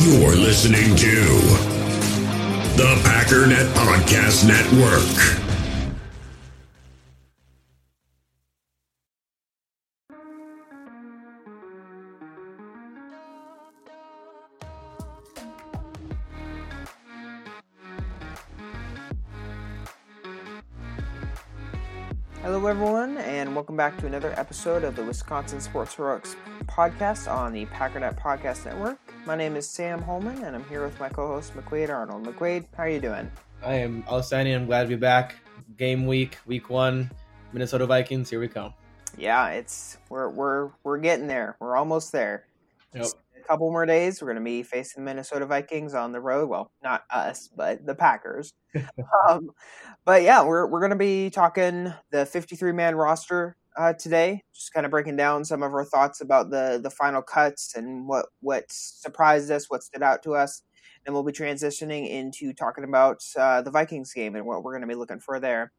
[0.00, 1.24] You're listening to
[2.76, 5.02] the Packernet Podcast Network.
[22.42, 26.36] Hello, everyone, and welcome back to another episode of the Wisconsin Sports Heroics
[26.66, 29.07] podcast on the Packernet Podcast Network.
[29.28, 32.24] My name is Sam Holman, and I'm here with my co-host McQuaid Arnold.
[32.24, 33.30] McQuaid, how are you doing?
[33.62, 34.54] I am outstanding.
[34.54, 35.34] I'm glad to be back.
[35.76, 37.10] Game week, week one,
[37.52, 38.30] Minnesota Vikings.
[38.30, 38.72] Here we come.
[39.18, 41.58] Yeah, it's we're we're we're getting there.
[41.60, 42.46] We're almost there.
[42.94, 43.04] Yep.
[43.36, 44.22] A couple more days.
[44.22, 46.48] We're going to be facing the Minnesota Vikings on the road.
[46.48, 48.54] Well, not us, but the Packers.
[49.28, 49.50] um,
[50.06, 54.42] but yeah, we're we're going to be talking the 53 man roster uh, today.
[54.54, 58.06] Just kind of breaking down some of our thoughts about the the final cuts and
[58.06, 60.62] what what surprised us, what stood out to us.
[61.06, 64.82] And we'll be transitioning into talking about uh, the Vikings game and what we're going
[64.82, 65.72] to be looking for there.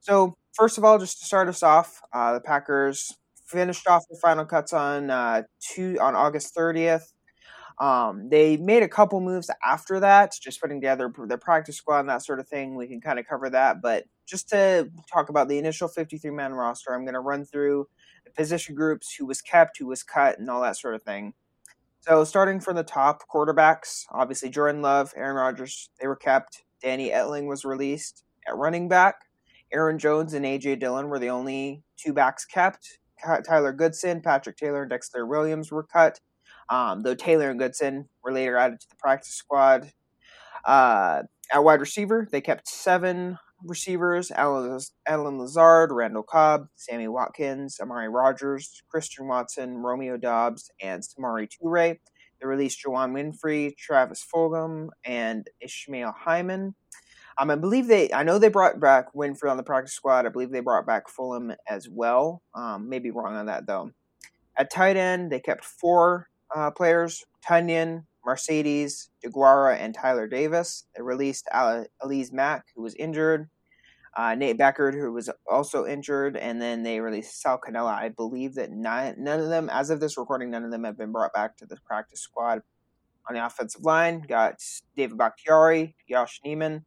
[0.00, 3.16] So first of all, just to start us off, uh, the Packers
[3.46, 7.12] finished off the final cuts on uh, two on August 30th.
[7.78, 12.08] Um, they made a couple moves after that, just putting together their practice squad and
[12.08, 12.74] that sort of thing.
[12.74, 16.52] We can kind of cover that, but just to talk about the initial 53 man
[16.54, 17.86] roster, I'm going to run through
[18.24, 21.34] the position groups, who was kept, who was cut, and all that sort of thing.
[22.00, 26.62] So, starting from the top, quarterbacks, obviously Jordan Love, Aaron Rodgers, they were kept.
[26.82, 29.16] Danny Etling was released at running back.
[29.72, 32.98] Aaron Jones and AJ Dillon were the only two backs kept.
[33.44, 36.20] Tyler Goodson, Patrick Taylor, and Dexter Williams were cut.
[36.68, 39.92] Um, though Taylor and Goodson were later added to the practice squad.
[40.64, 41.22] Uh,
[41.52, 48.82] at wide receiver, they kept seven receivers Allen, Lazard, Randall Cobb, Sammy Watkins, Amari Rogers,
[48.88, 51.98] Christian Watson, Romeo Doubs, and Samori Toure.
[52.40, 56.74] They released Juwann Winfree, Travis Fulgham, and Ishmael Hyman.
[57.38, 60.26] Um, I believe they, I know they brought back Winfree on the practice squad.
[60.26, 62.42] I believe they brought back Fulham as well.
[62.54, 63.90] Um, maybe wrong on that though.
[64.58, 70.84] At tight end, they kept four uh, players Tonyan, Marcedes, Deguara, and Tyler Davis.
[70.94, 73.48] They released Alize Mack, who was injured,
[74.16, 77.94] uh, Nate Beckert, who was also injured, and then they released Sal Cannella.
[77.94, 80.98] I believe that none, none of them, as of this recording, none of them have
[80.98, 82.62] been brought back to the practice squad.
[83.28, 84.62] On the offensive line, got
[84.96, 86.84] David Bakhtiari, Yosh Nijman,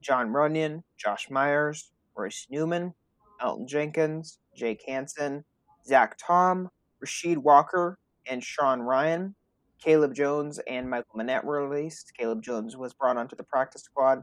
[0.00, 2.94] Jon Runyan, Josh Myers, Royce Newman,
[3.42, 5.44] Elgton Jenkins, Jake Hanson,
[5.86, 6.70] Zach Tom,
[7.04, 7.98] Rasheed Walker,
[8.28, 9.34] and Sean Rhyan.
[9.82, 12.12] Caleb Jones and Michael Menet were released.
[12.16, 14.22] Caleb Jones was brought onto the practice squad.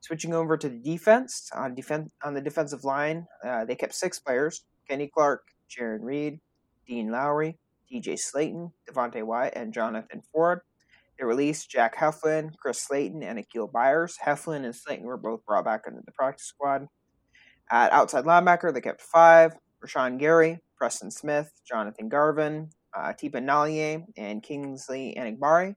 [0.00, 4.18] Switching over to the defense, on defense on the defensive line, uh, they kept six
[4.18, 6.40] players: Kenny Clark, Jarran Reed,
[6.86, 7.56] Dean Lowry,
[7.90, 10.60] TJ Slaton, Devonte Wyatt, and Jonathan Ford.
[11.18, 14.18] They released Jack Heflin, Chris Slayton, and Akil Byers.
[14.22, 16.88] Heflin and Slayton were both brought back into the practice squad.
[17.70, 24.04] At outside linebacker, they kept five: Rashan Gary, Preston Smith, Jonathan Garvin, uh, Tipa Galeai,
[24.16, 25.74] and Kingsley Enagbare.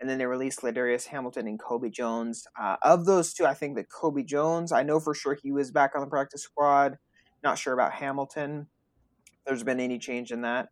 [0.00, 2.46] And then they released Ladarius Hamilton and Kobe Jones.
[2.60, 5.70] Uh, of those two, I think that Kobe Jones, I know for sure he was
[5.70, 6.98] back on the practice squad.
[7.42, 8.66] Not sure about Hamilton.
[9.46, 10.68] There's been any change in that.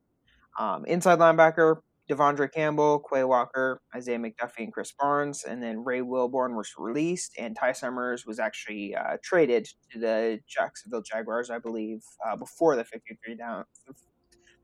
[0.59, 1.77] Um, inside linebacker,
[2.11, 5.45] De'Vondre Campbell, Quay Walker, Isaiah McDuffie, and Chris Barnes.
[5.45, 10.41] And then Ray Wilborn was released, and Ty Summers was actually uh, traded to the
[10.47, 13.65] Jacksonville Jaguars, I believe, uh, before the 53 down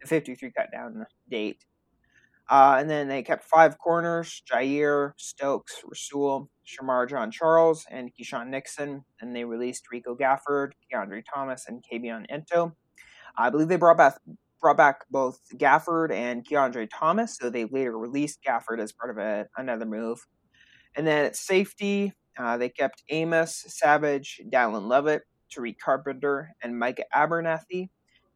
[0.00, 1.64] the 53 cut down date.
[2.48, 9.04] Uh, and then they kept five corners Jaire, Stokes, Rasul, Shemar Jean-Charles, and Keisean Nixon.
[9.20, 12.72] And they released Rico Gafford, Kiondre Thomas, and Kabion Ento.
[13.38, 14.18] I believe they brought back
[14.60, 19.16] brought back both Gafford and Kiondre Thomas, so they later released Gafford as part of
[19.16, 20.26] a, another move.
[20.96, 25.22] And then at safety, uh, they kept Amos, Savage, Dallin Leavitt,
[25.54, 27.88] Tariq Carpenter, and Micah Abernathy.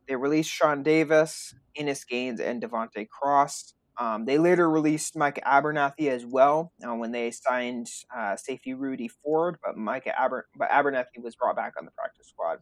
[0.08, 3.74] They released Sean Davis, Innis Gaines, and Devonte Cross.
[3.98, 9.08] Um, they later released Mike Abernathy as well uh, when they signed uh, safety Rudy
[9.08, 12.58] Ford, but Mike Aber- but Abernathy was brought back on the practice squad.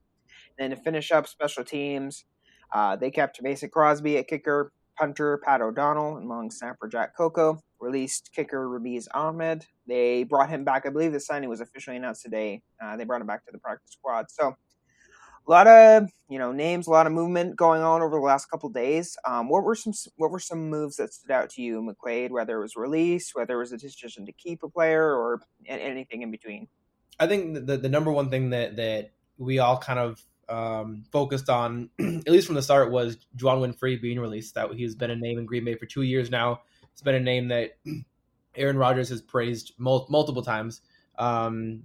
[0.59, 2.25] And then to finish up special teams,
[2.73, 7.61] uh, they kept Mason Crosby at kicker, punter Pat O'Donnell, and long snapper Jack Coco.
[7.81, 9.67] Released kicker Ramiz Ahmed.
[9.89, 10.87] They brought him back.
[10.87, 12.63] I believe the signing was officially announced today.
[12.83, 14.27] Uh, they brought him back to the practice squad.
[14.31, 14.55] So
[15.47, 18.51] a lot of you know names, a lot of movement going on over the last
[18.51, 19.17] couple days.
[19.25, 22.31] Um, what were some what were some moves that stood out to you, McQuaid?
[22.31, 26.23] Whether it was release, whether it was a decision to keep a player, or anything
[26.23, 26.69] in between.
[27.19, 31.49] I think the the number one thing that that we all kind of um, focused
[31.49, 34.55] on, at least from the start, was Juwann Winfree being released.
[34.55, 36.61] That he's been a name in Green Bay for two years now.
[36.93, 37.79] It's been a name that
[38.55, 40.83] Aaron Rodgers has praised mul- multiple times,
[41.19, 41.83] um,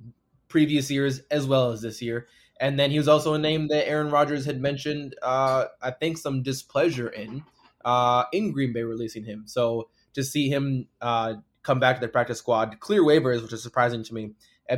[0.47, 2.27] previous years as well as this year.
[2.59, 6.17] And then he was also a name that Aaron Rodgers had mentioned, uh, I think,
[6.17, 7.43] some displeasure in
[7.85, 9.43] uh, in Green Bay releasing him.
[9.45, 13.61] So to see him uh, come back to the practice squad, clear waivers, which is
[13.61, 14.31] surprising to me,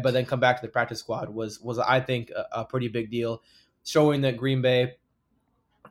[0.04, 2.88] but then come back to the practice squad was was I think a, a pretty
[2.88, 3.42] big deal,
[3.86, 4.96] showing that Green Bay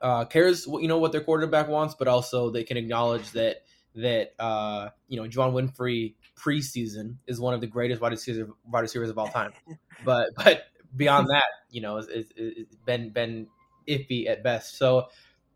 [0.00, 3.62] uh, cares you know what their quarterback wants, but also they can acknowledge that
[3.94, 8.80] that uh, you know Juwann Winfree preseason is one of the greatest wide receivers, wide
[8.80, 9.52] receivers of all time.
[10.04, 10.62] but but
[10.96, 13.48] beyond that, you know, it's, it's been been
[13.88, 14.76] iffy at best.
[14.76, 15.08] So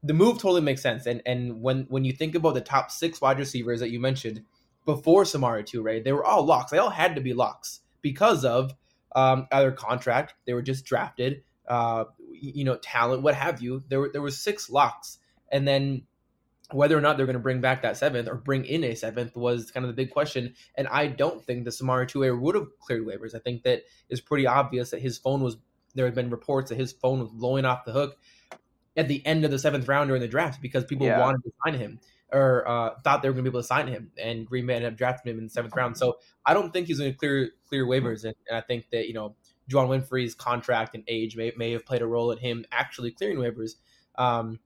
[0.03, 1.07] the move totally makes sense.
[1.07, 4.43] And and when when you think about the top six wide receivers that you mentioned
[4.85, 6.71] before Samori Toure, they were all locks.
[6.71, 8.75] They all had to be locks because of
[9.15, 13.83] um, either contract, they were just drafted, uh, you know, talent, what have you.
[13.89, 15.19] There were there was six locks,
[15.51, 16.03] and then
[16.75, 19.37] whether or not they're going to bring back that seventh or bring in a seventh
[19.37, 20.55] was kind of the big question.
[20.77, 23.35] And I don't think the Samori Toure would have cleared waivers.
[23.35, 25.57] I think that is pretty obvious that his phone was.
[25.95, 28.17] There have been reports that his phone was blowing off the hook
[28.97, 31.21] at the end of the seventh round during the draft because people yeah.
[31.21, 32.01] wanted to sign him
[32.33, 34.77] or uh, thought they were going to be able to sign him, and Green Bay
[34.77, 35.99] ended up drafting him in the seventh round.
[35.99, 36.17] So
[36.47, 39.15] I don't think he's going to clear clear waivers, and, and I think that you
[39.15, 39.37] know
[39.71, 43.39] Juwann Winfree's contract and age may, may have played a role in him actually clearing
[43.39, 43.73] waivers.
[44.17, 44.61] Um,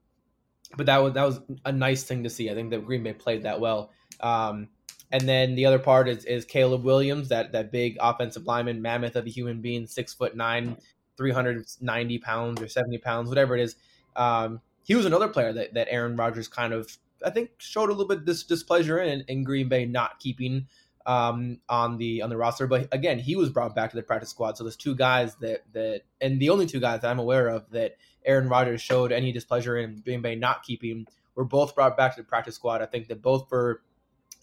[0.76, 2.50] but that was that was a nice thing to see.
[2.50, 3.90] I think that Green Bay played that well.
[4.20, 4.68] Um,
[5.12, 9.16] and then the other part is, is Caleb Williams, that that big offensive lineman, mammoth
[9.16, 10.76] of a human being, six foot nine,
[11.16, 13.76] three hundred ninety pounds or seventy pounds, whatever it is.
[14.16, 17.92] Um, he was another player that, that Aaron Rodgers kind of, I think, showed a
[17.92, 20.66] little bit this displeasure in, in Green Bay not keeping
[21.06, 22.66] um, on the on the roster.
[22.66, 24.56] But again, he was brought back to the practice squad.
[24.56, 27.70] So there's two guys that that, and the only two guys that I'm aware of
[27.70, 32.16] that Aaron Rodgers showed any displeasure in Green Bay not keeping were both brought back
[32.16, 32.82] to the practice squad.
[32.82, 33.82] I think that both for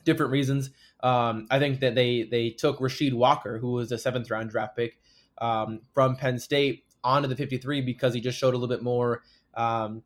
[0.03, 0.69] different reasons.
[1.01, 4.75] Um, I think that they they took Rasheed Walker, who was a seventh round draft
[4.75, 4.99] pick
[5.39, 9.23] um, from Penn State, onto the 53 because he just showed a little bit more
[9.55, 10.03] um,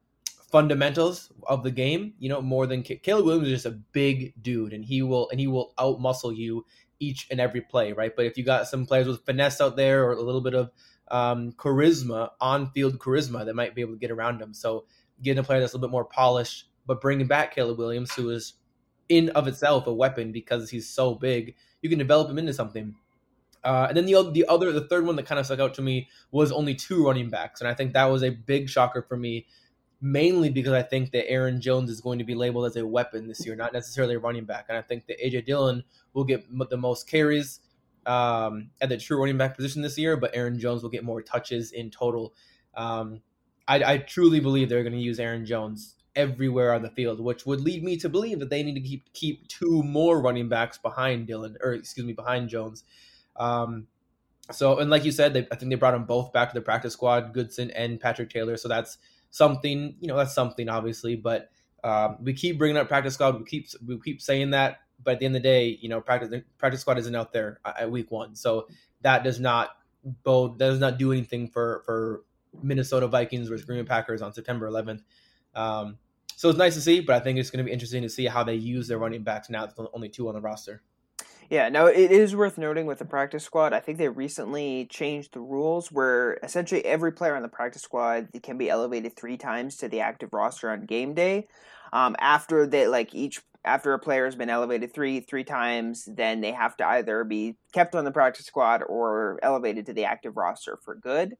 [0.51, 2.13] fundamentals of the game.
[2.19, 5.39] You know, more than Caleb Williams is just a big dude, and he will and
[5.39, 6.65] he will out muscle you
[6.99, 8.15] each and every play, right?
[8.15, 10.71] But if you got some players with finesse out there or a little bit of
[11.09, 14.53] um, charisma, on field charisma, that might be able to get around him.
[14.53, 14.85] So
[15.21, 18.29] getting a player that's a little bit more polished, but bringing back Caleb Williams, who
[18.29, 18.53] is
[19.09, 22.95] in of itself a weapon because he's so big, you can develop him into something.
[23.63, 25.81] Uh, and then the the other the third one that kind of stuck out to
[25.81, 29.17] me was only two running backs, and I think that was a big shocker for
[29.17, 29.47] me,
[29.99, 33.27] mainly because I think that Aaron Jones is going to be labeled as a weapon
[33.27, 35.83] this year, not necessarily a running back, and I think that AJ Dillon
[36.13, 37.59] will get the most carries
[38.07, 41.21] um, at the true running back position this year, but Aaron Jones will get more
[41.21, 42.33] touches in total.
[42.75, 43.21] Um,
[43.67, 47.45] I, I truly believe they're going to use Aaron Jones everywhere on the field, which
[47.45, 50.77] would lead me to believe that they need to keep keep two more running backs
[50.77, 52.83] behind Dillon, or excuse me, behind Jones.
[53.35, 53.87] Um,
[54.51, 56.61] so, and like you said, they, I think they brought them both back to the
[56.61, 58.55] practice squad, Goodson and Patrick Taylor.
[58.55, 58.97] So that's
[59.29, 61.15] something, you know, that's something obviously.
[61.15, 61.49] But
[61.83, 63.37] um, we keep bringing up practice squad.
[63.37, 66.01] We keep we keep saying that, but at the end of the day, you know,
[66.01, 68.67] practice practice squad isn't out there at week one, so
[69.01, 69.69] that does not
[70.23, 72.23] bode that does not do anything for for
[72.61, 75.01] Minnesota Vikings versus Green Packers on September 11th.
[75.55, 75.97] Um,
[76.35, 78.25] so it's nice to see, but I think it's going to be interesting to see
[78.25, 79.65] how they use their running backs now.
[79.65, 80.83] There's only two on the roster.
[81.49, 83.71] Yeah, now it is worth noting with the practice squad.
[83.71, 88.27] I think they recently changed the rules where essentially every player on the practice squad
[88.43, 91.47] can be elevated three times to the active roster on game day.
[91.93, 96.41] Um, after they like each after a player has been elevated three three times, then
[96.41, 100.37] they have to either be kept on the practice squad or elevated to the active
[100.37, 101.35] roster for good.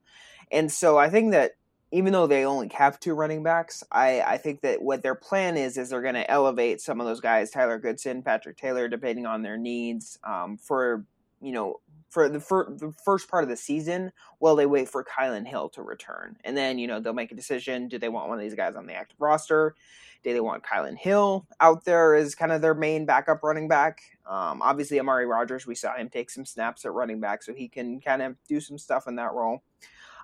[0.52, 1.54] And so I think that
[1.92, 5.56] even though they only have two running backs, I, I think that what their plan
[5.56, 9.26] is is they're going to elevate some of those guys, Tyler Goodson, Patrick Taylor, depending
[9.26, 11.06] on their needs, um, for
[11.42, 11.80] you know
[12.10, 15.70] for the, for the first part of the season while they wait for Kylin Hill
[15.70, 18.44] to return, and then you know they'll make a decision: do they want one of
[18.44, 19.76] these guys on the active roster?
[20.24, 24.00] Do they want Kylin Hill out there as kind of their main backup running back?
[24.26, 27.68] Um, obviously, Amari Rogers, we saw him take some snaps at running back, so he
[27.68, 29.64] can kind of do some stuff in that role.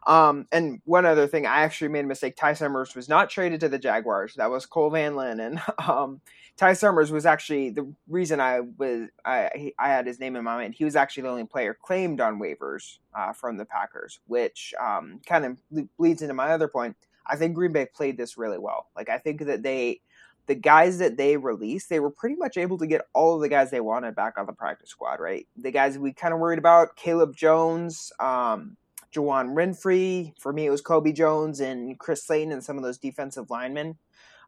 [0.06, 2.36] Um, and one other thing, I actually made a mistake.
[2.36, 4.36] Ty Summers was not traded to the Jaguars.
[4.36, 5.62] That was Cole Van Lanen.
[5.84, 6.22] Um,
[6.56, 10.56] Ty Summers was actually the reason I was I I had his name in my
[10.56, 10.76] mind.
[10.76, 15.20] He was actually the only player claimed on waivers uh, from the Packers, which um,
[15.26, 15.58] kind of
[15.98, 16.96] leads into my other point.
[17.26, 18.88] I think Green Bay played this really well.
[18.96, 20.02] Like I think that they
[20.46, 23.50] the guys that they released, they were pretty much able to get all of the
[23.50, 25.48] guys they wanted back on the practice squad, right?
[25.56, 28.76] The guys we kind of worried about, Caleb Jones, um,
[29.14, 30.34] Juwann Winfree.
[30.40, 33.98] For me, it was Kobe Jones and Chris Slayton and some of those defensive linemen.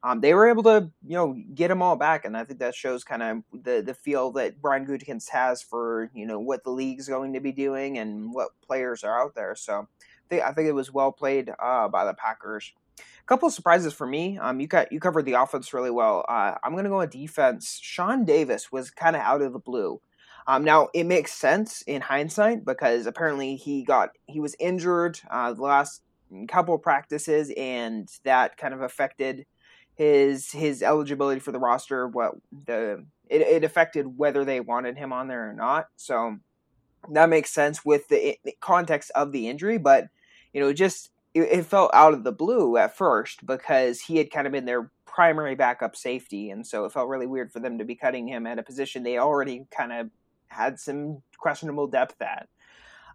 [0.04, 2.76] um, they were able to you know get them all back, and I think that
[2.76, 6.70] shows kind of the the feel that Brian Gutekunst has for you know what the
[6.70, 9.56] league's going to be doing and what players are out there.
[9.56, 12.74] So I think, I think it was well played uh, by the Packers.
[13.00, 14.38] A couple of surprises for me.
[14.38, 16.24] Um, you got you covered the offense really well.
[16.30, 17.80] Uh, I'm going to go with defense.
[17.82, 20.02] Sean Davis was kind of out of the blue.
[20.48, 25.54] Um, now it makes sense in hindsight because apparently he got he was injured uh,
[25.54, 26.02] the last
[26.48, 29.46] couple practices, and that kind of affected
[29.96, 32.08] his his eligibility for the roster.
[32.08, 32.34] What
[32.66, 35.88] the it, it affected whether they wanted him on there or not.
[35.96, 36.38] So
[37.12, 40.08] that makes sense with the, the context of the injury, but
[40.54, 44.32] you know, just it, it, felt out of the blue at first because he had
[44.32, 47.78] kind of been their primary backup safety, and so it felt really weird for them
[47.78, 50.10] to be cutting him at a position they already kind of
[50.56, 52.48] had some questionable depth at.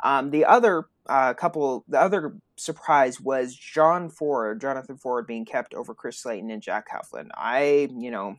[0.02, 5.74] Um, the other uh, couple, the other surprise was John Ford, Jonathan Ford, being kept
[5.74, 7.28] over Chris Slayton and Jack Heflin.
[7.34, 8.36] I, you know,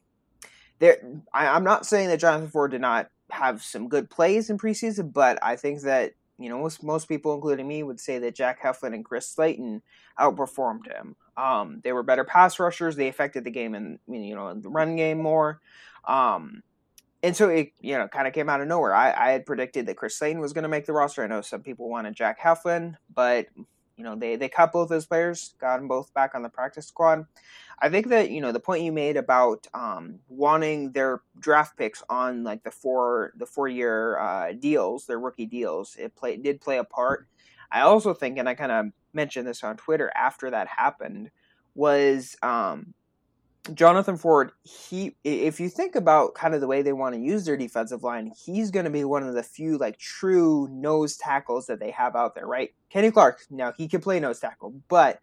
[0.79, 0.97] there.
[1.33, 5.13] I, am not saying that Jonathan Ford did not have some good plays in preseason,
[5.13, 8.61] but I think that you know most most people, including me, would say that Jack
[8.61, 9.81] Heflin and Chris Slayton
[10.19, 11.15] outperformed him.
[11.37, 12.95] Um, they were better pass rushers.
[12.95, 15.61] They affected the game and you know the run game more.
[16.07, 16.63] Um,
[17.23, 18.93] and so it you know kind of came out of nowhere.
[18.93, 21.23] I, I had predicted that Chris Slayton was going to make the roster.
[21.23, 23.47] I know some people wanted Jack Heflin, but
[23.97, 26.87] you know they they cut both those players, got them both back on the practice
[26.87, 27.25] squad.
[27.79, 32.03] I think that you know the point you made about um, wanting their draft picks
[32.09, 36.61] on like the four the four year uh, deals, their rookie deals, it play did
[36.61, 37.27] play a part.
[37.71, 41.31] I also think, and I kind of mentioned this on Twitter after that happened,
[41.73, 42.93] was um,
[43.73, 47.45] Jonathan Ford, he if you think about kind of the way they want to use
[47.45, 51.67] their defensive line, he's going to be one of the few like true nose tackles
[51.67, 52.73] that they have out there, right?
[52.89, 55.19] Kenny Clark, now he can play nose tackle, but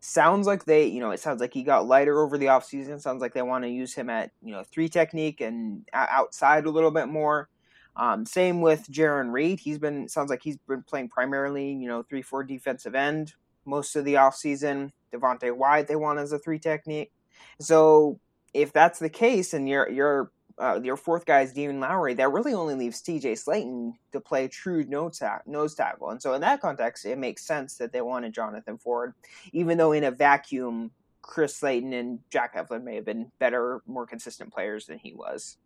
[0.00, 3.00] sounds like they, you know, it sounds like he got lighter over the offseason.
[3.00, 6.70] Sounds like they want to use him at, you know, three technique and outside a
[6.70, 7.48] little bit more.
[7.96, 9.60] Um, same with Jarran Reed.
[9.60, 13.34] He's been sounds like he's been playing primarily, you know, three four defensive end
[13.64, 14.90] most of the offseason.
[15.12, 17.12] Devonte Wyatt, they want as a three technique.
[17.60, 18.20] So
[18.52, 22.30] if that's the case, and your your uh, your fourth guy is Dean Lowry, that
[22.30, 23.32] really only leaves T.J.
[23.32, 26.10] Slaton to play true nose, nose tackle.
[26.10, 29.14] And so in that context, it makes sense that they wanted Jonathan Ford,
[29.52, 34.06] even though in a vacuum, Chris Slayton and Jack Heflin may have been better, more
[34.06, 35.56] consistent players than he was.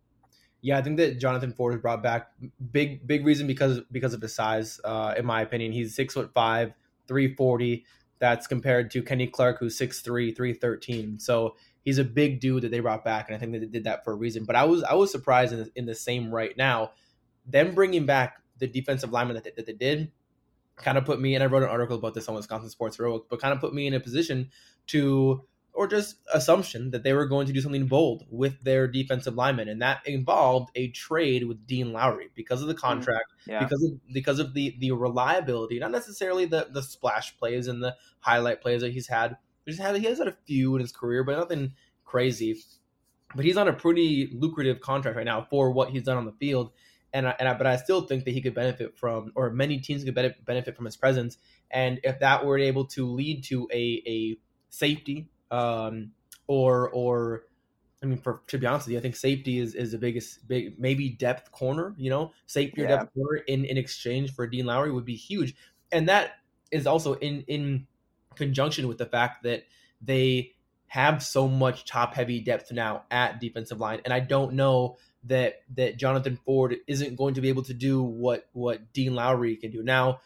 [0.61, 2.31] Yeah, I think that Jonathan Ford was brought back.
[2.71, 4.81] Big big reason because because of his size.
[4.83, 6.73] Uh, in my opinion, he's six foot five,
[7.07, 7.85] three forty.
[8.19, 11.19] That's compared to Kenny Clark, who's 6'3", 313.
[11.19, 14.03] So he's a big dude that they brought back, and I think they did that
[14.03, 14.43] for a reason.
[14.43, 16.91] But I was I was surprised in the, in the same right now,
[17.45, 20.11] them bringing back the defensive lineman that they, that they did
[20.75, 23.23] kind of put me and I wrote an article about this on Wisconsin Sports Heroic,
[23.29, 24.49] but kind of put me in a position
[24.87, 25.43] to
[25.79, 29.69] or just assumption that they were going to do something bold with their defensive lineman,
[29.69, 33.63] and that involved a trade with Dean Lowry because of the mm, contract, yeah.
[33.63, 37.95] because of because of the the reliability, not necessarily the the splash plays and the
[38.19, 41.23] highlight plays that he's had, He's had he has had a few in his career,
[41.23, 41.71] but nothing
[42.03, 42.61] crazy.
[43.33, 46.33] But he's on a pretty lucrative contract right now for what he's done on the
[46.33, 46.71] field,
[47.13, 49.79] and I, and I, but I still think that he could benefit from, or many
[49.79, 51.37] teams could benefit from his presence.
[51.71, 54.37] And if that were able to lead to a a
[54.69, 56.11] safety, um,
[56.47, 57.43] or or
[58.01, 60.47] I mean, for to be honest with you, I think safety is, is the biggest
[60.47, 61.95] big maybe depth corner.
[61.97, 65.55] You know, safety or depth corner in, in exchange for Dean Lowry would be huge,
[65.91, 66.33] and that
[66.71, 67.87] is also in in
[68.35, 69.63] conjunction with the fact that
[70.01, 70.53] they
[70.87, 75.61] have so much top heavy depth now at defensive line and I don't know that
[75.75, 79.71] that Jonathan Ford isn't going to be able to do what what Dean Lowry can
[79.71, 79.83] do.
[79.83, 80.21] Now,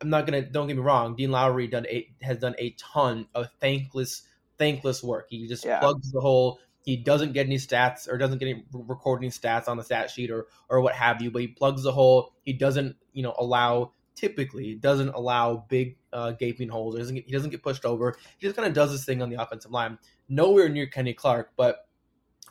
[0.00, 2.70] I'm not going to don't get me wrong, Dean Lowry done a, has done a
[2.70, 4.22] ton of thankless
[4.58, 5.26] thankless work.
[5.30, 5.80] He just yeah.
[5.80, 6.58] plugs the hole.
[6.82, 10.30] He doesn't get any stats or doesn't get any recording stats on the stat sheet
[10.30, 12.34] or or what have you, but he plugs the hole.
[12.42, 16.94] He doesn't, you know, allow typically doesn't allow big uh, gaping holes.
[16.94, 18.16] He doesn't, get, he doesn't get pushed over.
[18.38, 19.98] He just kind of does this thing on the offensive line.
[20.28, 21.88] Nowhere near Kenny Clark, but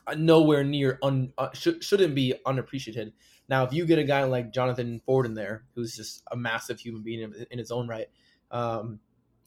[0.06, 3.12] uh, nowhere near un, uh, sh- shouldn't be unappreciated.
[3.48, 6.80] Now, if you get a guy like Jonathan Ford in there, who's just a massive
[6.80, 8.08] human being in, in his own right,
[8.50, 9.00] um,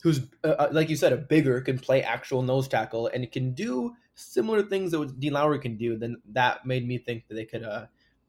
[0.03, 3.53] who's uh, uh, like you said, a bigger can play actual nose tackle and can
[3.53, 7.45] do similar things that Dean Lowry can do, then that made me think that they
[7.45, 7.85] could uh,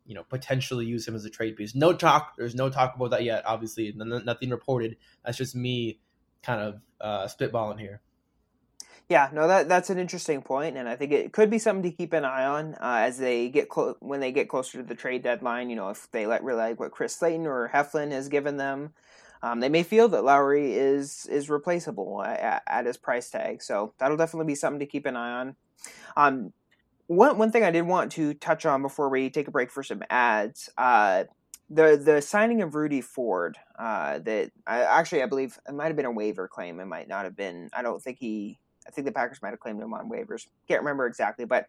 [0.07, 1.75] you know potentially use him as a trade piece.
[1.75, 2.35] No talk.
[2.37, 3.45] There's no talk about that yet.
[3.47, 4.97] Obviously, nothing reported.
[5.25, 6.01] That's just me
[6.43, 8.01] kind of uh, spitballing here.
[9.09, 11.97] Yeah, no, that that's an interesting point, and I think it could be something to
[11.97, 14.95] keep an eye on uh, as they get clo- when they get closer to the
[14.95, 15.71] trade deadline.
[15.71, 18.93] You know, if they let really like what Chris Slayton or Heflin has given them,
[19.43, 23.63] um, they may feel that Lowry is is replaceable at, at, his price tag.
[23.63, 25.57] So that'll definitely be something to keep an eye on.
[26.17, 26.53] Um,
[27.07, 29.83] one one thing I did want to touch on before we take a break for
[29.83, 30.69] some ads.
[30.77, 31.25] Uh,
[31.71, 33.57] the the signing of Rudy Ford.
[33.79, 36.81] Uh, that I, actually I believe it might have been a waiver claim.
[36.81, 37.71] It might not have been.
[37.73, 38.59] I don't think he.
[38.87, 40.47] I think the Packers might have claimed him on waivers.
[40.67, 41.67] Can't remember exactly, but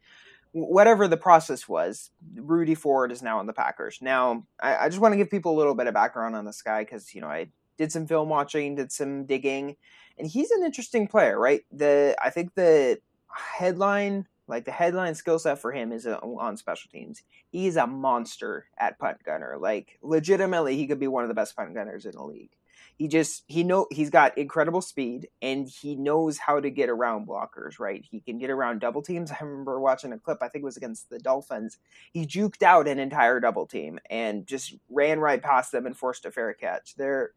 [0.51, 4.00] whatever the process was, Rudy Ford is now in the Packers.
[4.01, 6.62] Now, I, I just want to give people a little bit of background on this
[6.62, 9.75] guy because you know I did some film watching, did some digging,
[10.18, 11.62] and he's an interesting player, right?
[11.72, 16.58] The I think the headline like the headline skill set for him is uh, on
[16.58, 17.22] special teams.
[17.51, 19.58] He's a monster at punt gunner.
[19.60, 22.51] Like legitimately, he could be one of the best punt gunners in the league.
[23.00, 27.29] He just he know he's got incredible speed and he knows how to get around
[27.29, 27.79] blockers.
[27.79, 29.32] Right, he can get around double teams.
[29.41, 30.39] I remember watching a clip.
[30.41, 31.77] I think it was against the Dolphins.
[32.12, 36.25] He juked out an entire double team and just ran right past them and forced
[36.25, 36.96] a fair catch.
[36.98, 37.32] There,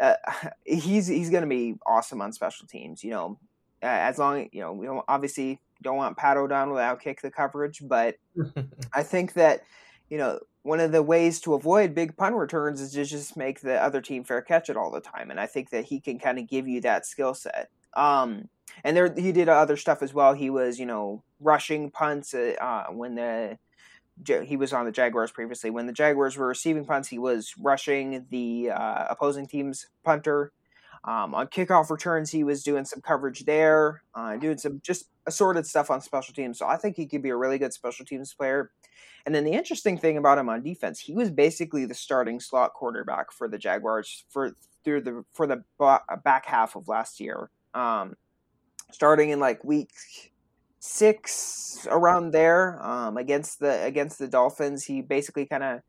[0.00, 0.14] uh,
[0.64, 3.02] he's he's going to be awesome on special teams.
[3.02, 3.38] You know,
[3.82, 7.30] uh, as long you know we don't obviously don't want Pat O'Donnell to outkick the
[7.32, 8.14] coverage, but
[8.94, 9.62] I think that
[10.08, 13.60] you know one of the ways to avoid big punt returns is to just make
[13.60, 16.18] the other team fair catch it all the time, and I think that he can
[16.18, 17.70] kind of give you that skill set.
[17.94, 18.48] Um,
[18.84, 20.32] and there he did other stuff as well.
[20.34, 23.58] He was you know rushing punts uh, uh when the
[24.44, 25.70] he was on the Jaguars previously.
[25.70, 30.52] When the Jaguars were receiving punts, he was rushing the uh, opposing team's punter.
[31.04, 35.66] Um, on kickoff returns, he was doing some coverage there, uh, doing some just assorted
[35.66, 36.58] stuff on special teams.
[36.58, 38.70] So I think he could be a really good special teams player.
[39.26, 42.72] And then the interesting thing about him on defense, he was basically the starting slot
[42.74, 45.64] quarterback for the Jaguars for through the for the
[46.24, 47.50] back half of last year.
[47.74, 48.14] Um,
[48.90, 49.90] starting in like week
[50.80, 55.80] six around there um, against the against the Dolphins, he basically kind of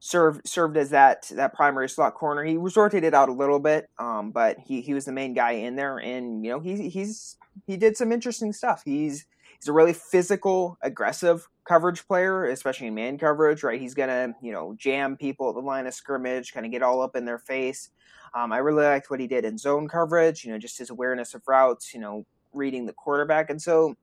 [0.00, 2.44] served served as that that primary slot corner.
[2.44, 5.52] He was rotated out a little bit, um, but he he was the main guy
[5.52, 7.36] in there, and you know he he's
[7.66, 8.82] he did some interesting stuff.
[8.84, 9.26] He's
[9.58, 13.62] he's a really physical, aggressive coverage player, especially in man coverage.
[13.62, 16.82] Right, he's gonna you know jam people at the line of scrimmage, kind of get
[16.82, 17.90] all up in their face.
[18.34, 20.44] Um, I really liked what he did in zone coverage.
[20.44, 21.92] You know, just his awareness of routes.
[21.92, 23.96] You know, reading the quarterback, and so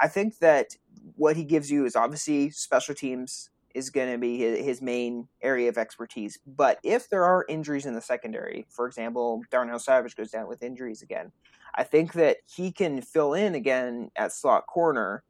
[0.00, 0.76] I think that
[1.16, 5.68] what he gives you is obviously special teams is going to be his, main area
[5.68, 6.38] of expertise.
[6.46, 10.62] But if there are injuries in the secondary, for example, Darnell Savage goes down with
[10.62, 11.32] injuries again,
[11.74, 15.22] I think that he can fill in again at slot corner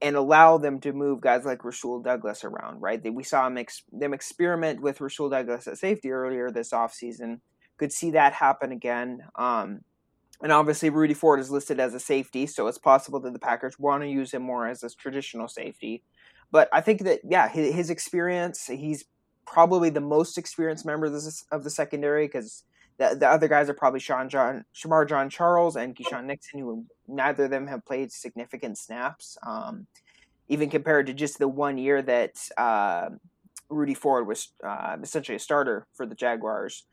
[0.00, 3.02] and allow them to move guys like Rasul Douglas around, right?
[3.12, 7.40] We saw them experiment with Rasul Douglas at safety earlier this offseason.
[7.78, 9.22] Could see that happen again.
[9.36, 9.80] Um,
[10.42, 13.78] and obviously, Rudy Ford is listed as a safety, so it's possible that the Packers
[13.78, 16.02] want to use him more as a traditional safety.
[16.50, 19.04] But I think that yeah, his, his experience, he's
[19.46, 22.64] probably the most experienced member of the, of the secondary because
[22.98, 27.44] the, the other guys are probably Sean John, Shemar Jean-Charles and Keisean Nixon, who neither
[27.44, 29.86] of them have played significant snaps, um,
[30.48, 33.10] even compared to just the one year that uh,
[33.68, 36.84] Rudy Ford was uh, essentially a starter for the Jaguars.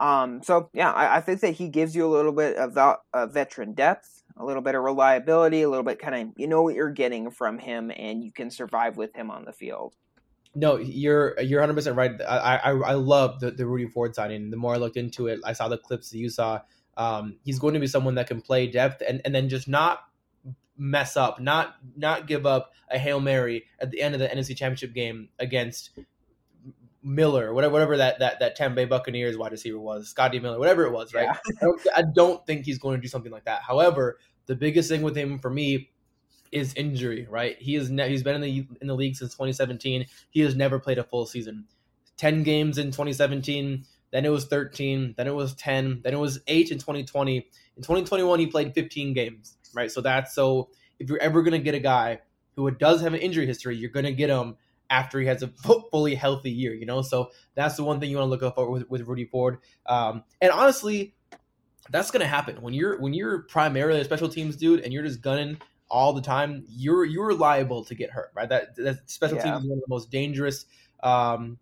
[0.00, 2.98] Um, so yeah, I, I, think that he gives you a little bit of the
[3.30, 6.74] veteran depth a little bit of reliability, a little bit kind of you know what
[6.74, 9.94] you're getting from him, and you can survive with him on the field.
[10.54, 12.12] No, you're you're 100 percent right.
[12.22, 14.50] I I, I love the, the Rudy Ford signing.
[14.50, 16.60] The more I looked into it, I saw the clips that you saw.
[16.96, 20.04] Um, he's going to be someone that can play depth and, and then just not
[20.76, 24.56] mess up, not not give up a hail mary at the end of the NFC
[24.56, 25.90] Championship game against
[27.04, 30.84] Miller, whatever, whatever that that that Tampa Bay Buccaneers wide receiver was, Scotty Miller, whatever
[30.84, 31.26] it was, right?
[31.26, 31.36] Yeah.
[31.60, 33.62] I, don't, I don't think he's going to do something like that.
[33.62, 35.90] However, the biggest thing with him for me
[36.50, 37.56] is injury, right?
[37.58, 40.06] He is ne- he's been in the in the league since 2017.
[40.30, 41.66] He has never played a full season.
[42.16, 46.38] 10 games in 2017, then it was 13, then it was 10, then it was
[46.46, 47.36] 8 in 2020.
[47.36, 49.90] In 2021 he played 15 games, right?
[49.90, 52.20] So that's so if you're ever going to get a guy
[52.54, 54.56] who does have an injury history, you're going to get him
[54.94, 55.48] after he has a
[55.90, 57.02] fully healthy year, you know?
[57.02, 59.58] So that's the one thing you want to look up for with, with Rudy Ford.
[59.86, 61.14] Um, and honestly,
[61.90, 65.02] that's going to happen when you're when you're primarily a special teams dude and you're
[65.02, 65.58] just gunning
[65.90, 66.64] all the time.
[66.68, 68.48] You're you're liable to get hurt, right?
[68.48, 69.44] That that special yeah.
[69.44, 70.64] teams is one of the most dangerous
[71.02, 71.58] um,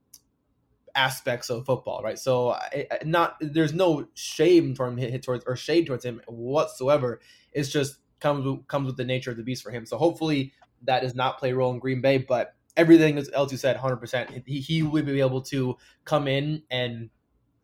[0.95, 2.19] aspects of football, right?
[2.19, 2.57] So
[3.03, 7.21] not there's no shame toward him towards or shade towards him whatsoever.
[7.53, 9.87] It's just comes comes with the nature of the beast for him.
[9.87, 13.59] So hopefully that does not play a role in Green Bay, but everything else you
[13.59, 17.11] said 100% he, he will be able to come in and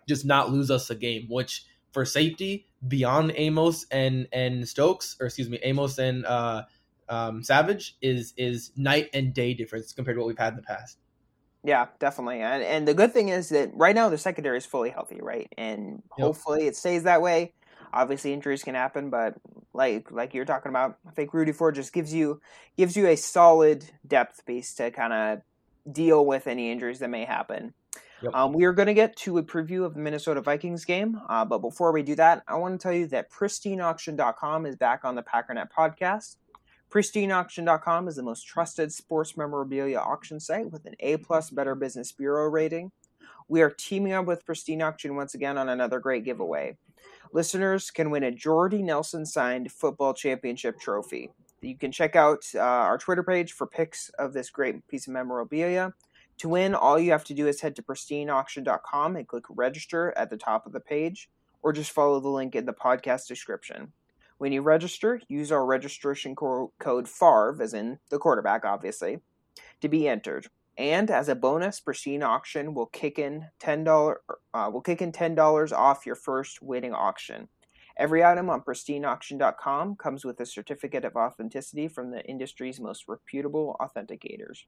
[0.09, 5.27] just not lose us a game which for safety beyond amos and and stokes or
[5.27, 6.63] excuse me amos and uh
[7.09, 10.63] um, savage is is night and day difference compared to what we've had in the
[10.63, 10.99] past.
[11.65, 12.41] Yeah definitely.
[12.41, 15.53] And and the good thing is that right now the secondary is fully healthy right?
[15.59, 16.27] And yep.
[16.27, 17.53] hopefully it stays that way
[17.93, 19.35] Obviously, injuries can happen, but
[19.73, 22.41] like like you're talking about, I think Rudy Ford just gives you
[22.77, 25.41] gives you a solid depth piece to kind of
[25.93, 27.75] deal with any injuries that may happen.
[28.23, 28.35] Yep.
[28.35, 31.45] Um, we are going to get to a preview of the Minnesota Vikings game, uh,
[31.45, 35.15] but before we do that, I want to tell you that PristineAuction.com is back on
[35.15, 36.37] the Packernet podcast.
[36.91, 42.11] PristineAuction.com is the most trusted sports memorabilia auction site with an A plus Better Business
[42.11, 42.91] Bureau rating.
[43.49, 46.77] We are teaming up with Pristine Auction once again on another great giveaway.
[47.33, 51.31] Listeners can win a Jordy Nelson signed football championship trophy.
[51.61, 55.13] You can check out uh, our Twitter page for pics of this great piece of
[55.13, 55.93] memorabilia.
[56.39, 60.31] To win, all you have to do is head to pristineauction.com and click register at
[60.31, 61.29] the top of the page,
[61.63, 63.93] or just follow the link in the podcast description.
[64.39, 69.19] When you register, use our registration co- code FARV, as in the quarterback, obviously,
[69.81, 70.47] to be entered.
[70.79, 74.21] And as a bonus, Pristine Auction will kick in ten dollar
[74.55, 77.49] uh, will kick in ten dollars off your first winning auction.
[77.97, 83.77] Every item on pristineauction.com comes with a certificate of authenticity from the industry's most reputable
[83.81, 84.59] authenticators.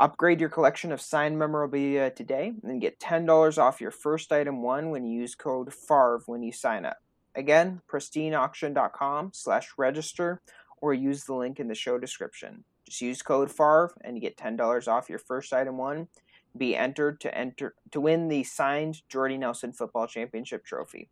[0.00, 4.90] Upgrade your collection of signed memorabilia today and get $10 off your first item one
[4.90, 6.96] when you use code FARV when you sign up.
[7.36, 10.40] Again, pristineauction.com slash register
[10.78, 12.64] or use the link in the show description.
[12.86, 16.08] Just use code FARV and you get $10 off your first item one.
[16.56, 21.08] Be entered to enter to win the signed Jordy Nelson Football Championship trophy.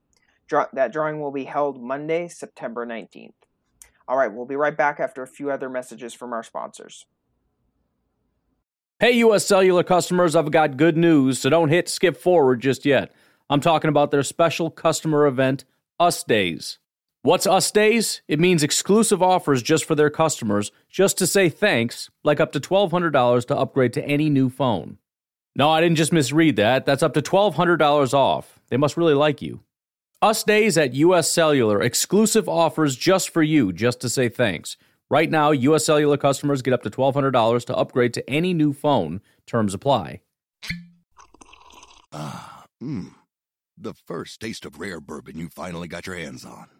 [0.49, 3.33] Draw, that drawing will be held Monday, September 19th.
[4.07, 7.07] All right, we'll be right back after a few other messages from our sponsors.
[8.99, 13.15] Hey, US Cellular customers, I've got good news, so don't hit skip forward just yet.
[13.49, 15.65] I'm talking about their special customer event,
[15.99, 16.79] Us Days.
[17.23, 18.23] What's Us Days?
[18.29, 22.61] It means exclusive offers just for their customers, just to say thanks, like up to
[22.61, 24.97] $1,200 to upgrade to any new phone.
[25.55, 26.87] No, I didn't just misread that.
[26.87, 28.59] That's up to $1,200 off.
[28.71, 29.61] They must really like you.
[30.23, 34.79] Us Days at US Cellular, exclusive offers just for you, just to say thanks.
[35.11, 39.21] Right now, US Cellular customers get up to $1,200 to upgrade to any new phone.
[39.47, 40.21] Terms apply.
[42.13, 43.11] Ah, mmm.
[43.77, 46.80] The first taste of rare bourbon you finally got your hands on.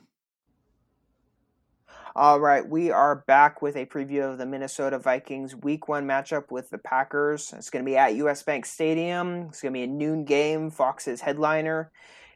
[2.13, 6.51] All right, we are back with a preview of the Minnesota Vikings week one matchup
[6.51, 7.53] with the Packers.
[7.55, 9.43] It's going to be at US Bank Stadium.
[9.43, 10.71] It's going to be a noon game.
[10.71, 11.89] Fox's headliner.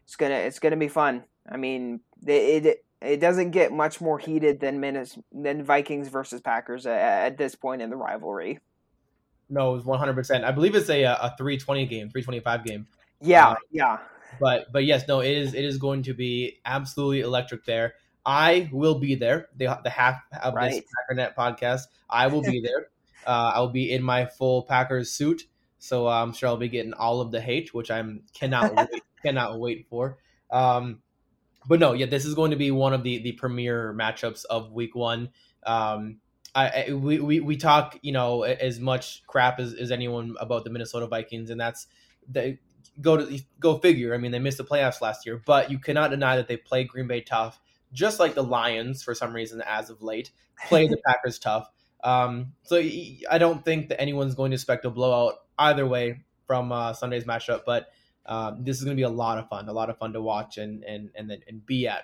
[0.06, 1.24] It's gonna it's gonna be fun.
[1.50, 6.40] I mean, it, it it doesn't get much more heated than Minnes, than Vikings versus
[6.40, 8.60] Packers at, at, this point in the rivalry.
[9.50, 10.46] No, it's one hundred percent.
[10.46, 12.88] I believe it's a a three twenty game, three twenty five game.
[13.20, 13.98] Yeah, uh, yeah.
[14.40, 17.96] But but yes, no, it is it is going to be absolutely electric there.
[18.26, 19.50] I will be there.
[19.56, 20.72] The the half of right.
[20.72, 22.88] this Packernet podcast, I will be there.
[23.28, 25.44] uh, I will be in my full Packers suit,
[25.80, 29.04] so uh, I'm sure I'll be getting all of the hate, which I'm cannot wait,
[29.22, 30.18] cannot wait for.
[30.52, 31.02] Um,
[31.68, 34.72] but no, yeah, this is going to be one of the the premier matchups of
[34.72, 35.30] Week One.
[35.64, 36.18] Um,
[36.54, 40.64] I, I we, we we talk you know as much crap as, as anyone about
[40.64, 41.88] the Minnesota Vikings, and that's
[42.28, 42.58] the
[43.02, 44.14] go to go figure.
[44.14, 46.84] I mean, they missed the playoffs last year, but you cannot deny that they play
[46.84, 47.60] Green Bay tough,
[47.96, 50.30] just like the Lions for some reason as of late
[50.68, 51.68] play the Packers tough.
[52.04, 56.72] Um, so I don't think that anyone's going to expect a blowout either way from
[56.72, 57.88] uh, Sunday's matchup, but
[58.28, 60.22] um, this is going to be a lot of fun, a lot of fun to
[60.22, 62.04] watch and and and then and be at.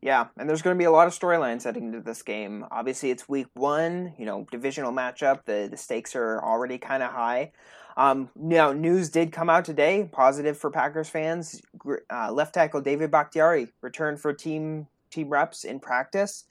[0.00, 2.64] Yeah, and there's going to be a lot of storylines heading into this game.
[2.70, 5.44] Obviously, it's week one, you know, divisional matchup.
[5.44, 7.52] The the stakes are already kind of high.
[7.98, 11.60] Um, now, news did come out today, positive for Packers fans.
[12.08, 16.44] Uh, left tackle David Bakhtiari returned for team team reps in practice.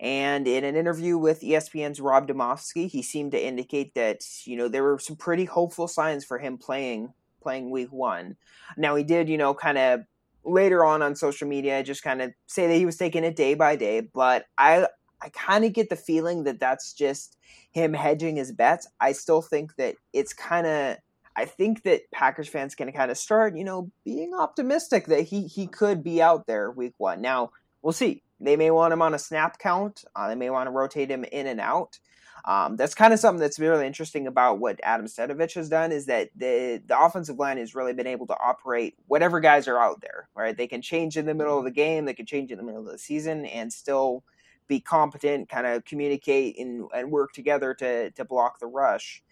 [0.00, 4.66] And in an interview with ESPN's Rob Demovsky, he seemed to indicate that you know
[4.66, 7.12] there were some pretty hopeful signs for him playing
[7.42, 8.36] playing week one.
[8.78, 10.00] Now he did, you know, kind of
[10.42, 13.52] later on on social media just kind of say that he was taking it day
[13.52, 14.86] by day, but I
[15.24, 17.38] I kind of get the feeling that that's just
[17.70, 18.86] him hedging his bets.
[19.00, 20.98] I still think that it's kind of
[21.36, 25.46] I think that Packers fans can kind of start, you know, being optimistic that he
[25.46, 27.22] he could be out there week one.
[27.22, 27.50] Now
[27.82, 28.22] we'll see.
[28.38, 30.04] They may want him on a snap count.
[30.14, 31.98] Uh, they may want to rotate him in and out.
[32.44, 36.06] Um, that's kind of something that's really interesting about what Adam Stenavich has done is
[36.06, 40.02] that the the offensive line has really been able to operate whatever guys are out
[40.02, 40.28] there.
[40.36, 42.64] Right, they can change in the middle of the game, they can change in the
[42.64, 44.24] middle of the season, and still
[44.68, 49.22] be competent, kind of communicate and, and work together to to block the rush.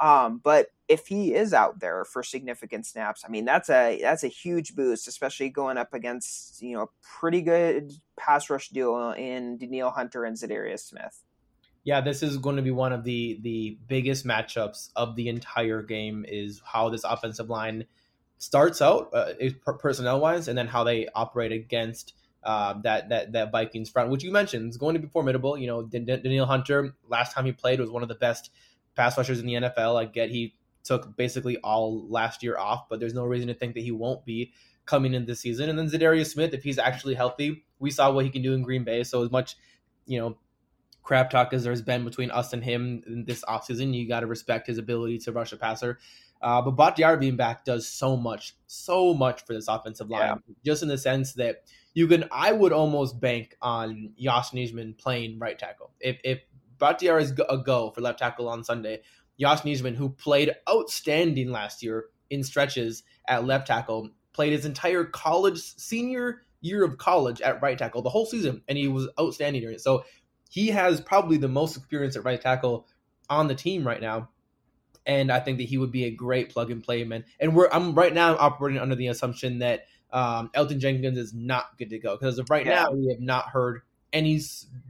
[0.00, 4.24] Um, but if he is out there for significant snaps, I mean that's a that's
[4.24, 9.58] a huge boost, especially going up against you know pretty good pass rush duo in
[9.58, 11.22] Danielle Hunter and Za'Darius Smith.
[11.84, 15.82] Yeah, this is going to be one of the the biggest matchups of the entire
[15.82, 16.24] game.
[16.26, 17.84] Is how this offensive line
[18.38, 19.32] starts out uh,
[19.78, 24.24] personnel wise, and then how they operate against uh, that that that Vikings front, which
[24.24, 25.58] you mentioned is going to be formidable.
[25.58, 28.50] You know, Danielle Hunter last time he played was one of the best
[28.96, 30.00] pass rushers in the NFL.
[30.00, 33.74] I get he took basically all last year off, but there's no reason to think
[33.74, 34.52] that he won't be
[34.86, 35.68] coming in this season.
[35.68, 38.62] And then Za'Darius Smith, if he's actually healthy, we saw what he can do in
[38.62, 39.04] Green Bay.
[39.04, 39.56] So as much,
[40.06, 40.36] you know,
[41.02, 44.26] crap talk as there's been between us and him in this offseason, you got to
[44.26, 45.98] respect his ability to rush a passer.
[46.42, 50.54] Uh, but Bakhtiari being back does so much, so much for this offensive line, yeah.
[50.64, 55.58] just in the sense that you can, I would almost bank on Nijman playing right
[55.58, 55.92] tackle.
[56.00, 56.40] If, if
[56.80, 59.02] Bakhtiari is a go for left tackle on Sunday.
[59.38, 65.60] Nijman, who played outstanding last year in stretches at left tackle, played his entire college
[65.60, 69.76] senior year of college at right tackle the whole season, and he was outstanding during
[69.76, 69.80] it.
[69.80, 70.04] So
[70.50, 72.86] he has probably the most experience at right tackle
[73.28, 74.30] on the team right now.
[75.06, 77.24] And I think that he would be a great plug and play man.
[77.38, 81.78] And we're I'm right now operating under the assumption that um, Elgton Jenkins is not
[81.78, 82.82] good to go because of right yeah.
[82.82, 84.40] now we have not heard any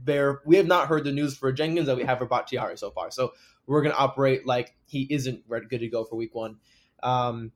[0.03, 0.41] bear.
[0.45, 3.11] We have not heard the news for Jenkins that we have for Bakhtiari so far.
[3.11, 3.33] So
[3.67, 6.57] we're going to operate like he isn't good to go for week one.
[7.03, 7.51] Um,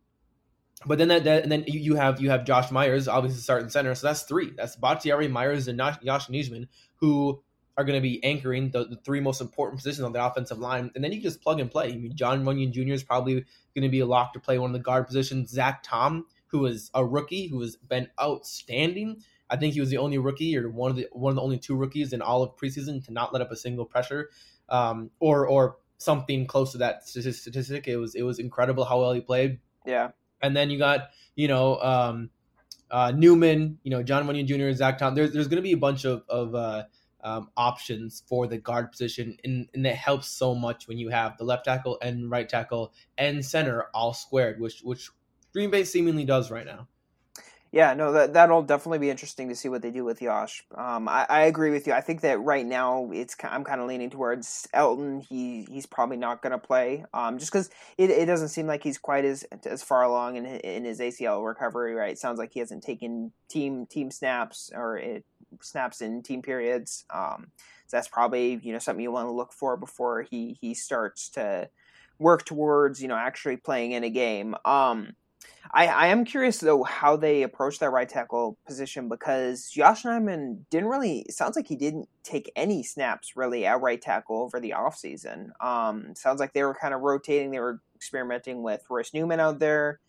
[0.85, 3.95] but then that, that, and then you have you have Josh Myers obviously starting center,
[3.95, 4.51] so that's three.
[4.55, 7.41] That's Bakhtiari, Myers, and Yosh Nijman who
[7.77, 10.91] are going to be anchoring the, the, three most important positions on the offensive line.
[10.95, 11.91] And then you just plug and play.
[11.91, 12.93] I mean, Jon Runyan Jr.
[12.93, 15.49] is probably going to be a lock to play one of the guard positions.
[15.49, 16.25] Zach Tom,
[16.59, 20.57] who is a rookie who has been outstanding I think he was the only rookie
[20.57, 23.13] or one of the one of the only two rookies in all of preseason to
[23.13, 24.29] not let up a single pressure,
[24.69, 27.87] um, or or something close to that statistic.
[27.87, 29.59] It was it was incredible how well he played.
[29.85, 30.11] Yeah.
[30.41, 32.29] And then you got you know um,
[32.89, 35.15] uh, Newman, you know Jon Runyan Jr., Zach Tom.
[35.15, 36.85] There's there's going to be a bunch of of uh,
[37.23, 41.37] um, options for the guard position, and, and it helps so much when you have
[41.37, 45.09] the left tackle and right tackle and center all squared, which which
[45.55, 46.85] Green Bay seemingly does right now.
[47.71, 50.65] Yeah, no, that that'll definitely be interesting to see what they do with Yosh.
[50.75, 51.93] Um, I, I agree with you.
[51.93, 55.25] I think that right now it's I'm kind of leaning towards Elgton.
[55.25, 58.83] He he's probably not going to play, um, just because it, it doesn't seem like
[58.83, 61.93] he's quite as as far along in in his ACL recovery.
[61.93, 65.23] Right, it sounds like he hasn't taken team team snaps or it,
[65.61, 67.05] snaps in team periods.
[67.13, 67.47] Um,
[67.87, 71.29] so that's probably you know something you want to look for before he he starts
[71.29, 71.69] to
[72.19, 74.53] work towards you know actually playing in a game.
[74.65, 75.13] Um,
[75.71, 80.61] I, I am curious though how they approach that right tackle position because Yosh Nijman
[80.69, 84.73] didn't really sounds like he didn't take any snaps really at right tackle over the
[84.77, 85.49] offseason.
[85.59, 89.59] Um sounds like they were kind of rotating, they were experimenting with Royce Newman out
[89.59, 89.99] there,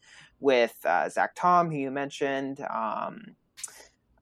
[0.41, 2.61] with uh, Zach Tom, who you mentioned.
[2.61, 3.37] Um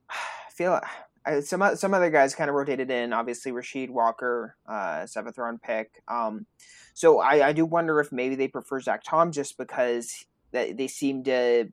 [0.09, 0.79] I feel
[1.25, 3.11] I, some some other guys kind of rotated in.
[3.11, 6.01] Obviously, Rasheed Walker, uh, seventh round pick.
[6.07, 6.45] Um,
[6.93, 10.87] so I, I do wonder if maybe they prefer Zach Tom just because that they
[10.87, 11.69] seem to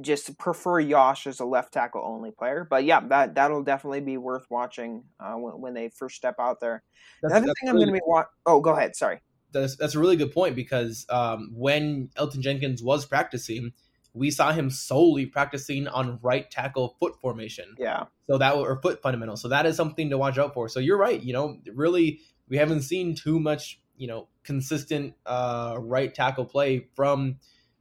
[0.00, 2.66] just prefer Yosh as a left tackle only player.
[2.68, 6.60] But yeah, that that'll definitely be worth watching uh, when, when, they first step out
[6.60, 6.82] there.
[7.22, 8.30] That's, Another that's thing really, I'm going to be watching.
[8.46, 8.94] Oh, go ahead.
[8.94, 9.20] Sorry.
[9.52, 13.72] That's that's a really good point because um, when Elgton Jenkins was practicing,
[14.14, 17.74] we saw him solely practicing on right tackle foot formation.
[17.78, 18.04] Yeah.
[18.28, 19.36] So that or foot fundamental.
[19.36, 20.68] So that is something to watch out for.
[20.68, 21.20] So you're right.
[21.20, 23.80] You know, really, we haven't seen too much.
[23.96, 27.36] You know, consistent uh, right tackle play from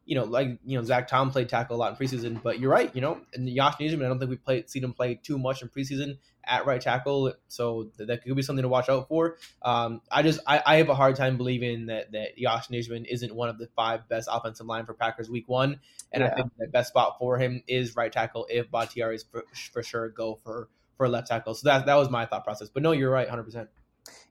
[0.10, 2.72] you know, like you know, Zach Tom played tackle a lot in preseason, but you're
[2.72, 2.94] right.
[2.96, 5.62] You know, and Yosh Nijman, I don't think we played seen him play too much
[5.62, 9.38] in preseason at right tackle, so that could be something to watch out for.
[9.62, 13.36] Um, I just I, I, have a hard time believing that that Yosh Nijman isn't
[13.36, 15.80] one of the five best offensive line for Packers Week One,
[16.12, 16.32] and yeah.
[16.32, 19.84] I think the best spot for him is right tackle if Bakhtiari is for, for
[19.84, 21.54] sure go for for left tackle.
[21.54, 22.70] So that that was my thought process.
[22.70, 23.70] But no, you're right, hundred percent.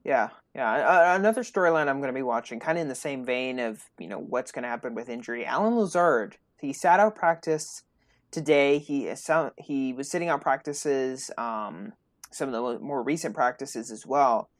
[0.04, 1.14] Yeah, yeah.
[1.16, 4.08] another storyline I'm going to be watching, kind of in the same vein of you
[4.08, 5.44] know what's going to happen with injury.
[5.44, 7.82] Allen Lazard, he sat out practice
[8.30, 8.78] today.
[8.78, 9.12] He
[9.58, 11.92] he was sitting out practices, um,
[12.30, 14.50] some of the more recent practices as well.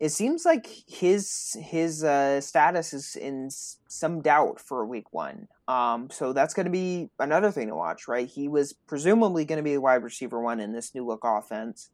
[0.00, 3.50] It seems like his his uh, status is in
[3.88, 5.48] some doubt for week one.
[5.66, 8.28] Um, so that's going to be another thing to watch, right?
[8.28, 11.90] He was presumably going to be a wide receiver one in this new look offense.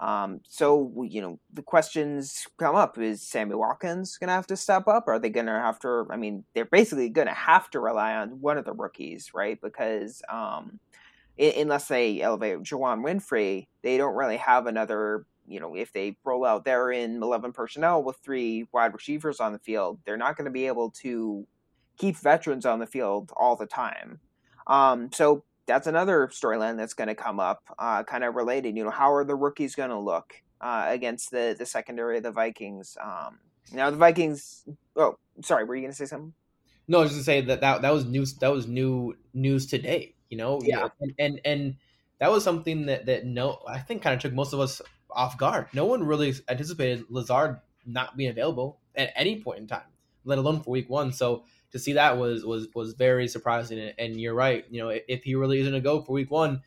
[0.00, 4.56] Um, so you know the questions come up: Is Sammy Watkins going to have to
[4.56, 5.08] step up?
[5.08, 6.06] Are they going to have to?
[6.10, 9.60] I mean, they're basically going to have to rely on one of the rookies, right?
[9.60, 10.78] Because um,
[11.38, 16.44] unless they elevate Juwann Winfree, they don't really have another you know, if they roll
[16.44, 20.44] out there in 11 personnel with three wide receivers on the field, they're not going
[20.44, 21.46] to be able to
[21.96, 24.20] keep veterans on the field all the time.
[24.66, 28.76] Um, so that's another storyline that's going to come up, uh, kind of related.
[28.76, 32.24] You know, how are the rookies going to look uh, against the the secondary of
[32.24, 32.96] the Vikings?
[33.00, 33.38] Um,
[33.72, 34.64] now the Vikings.
[34.96, 36.32] Oh, sorry, were you going to say something?
[36.88, 38.34] No, I was just to say that, that that was news.
[38.38, 40.14] That was new news today.
[40.30, 41.76] You know, yeah, and and, and
[42.18, 45.38] that was something that that no, I think kind of took most of us off
[45.38, 45.68] guard.
[45.72, 49.82] No one really anticipated Lazard not being available at any point in time,
[50.24, 51.12] let alone for Week One.
[51.12, 53.92] So to see that was was was very surprising.
[53.98, 54.64] And you're right.
[54.70, 56.62] You know, if he really isn't a go for Week One,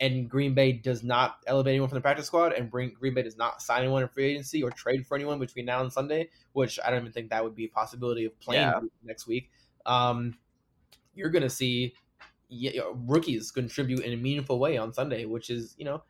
[0.00, 3.22] and Green Bay does not elevate anyone from the practice squad, and bring Green Bay
[3.22, 6.30] does not sign anyone in free agency or trade for anyone between now and Sunday,
[6.52, 8.80] which I don't even think that would be a possibility of playing yeah.
[9.04, 9.50] next week.
[9.86, 10.38] Um,
[11.14, 11.94] you're gonna see
[12.94, 16.02] rookies contribute in a meaningful way on Sunday, which is you know,